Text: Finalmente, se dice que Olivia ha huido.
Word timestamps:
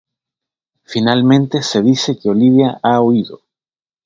Finalmente, 0.83 1.61
se 1.61 1.83
dice 1.83 2.17
que 2.17 2.29
Olivia 2.31 2.79
ha 2.81 2.99
huido. 3.01 3.43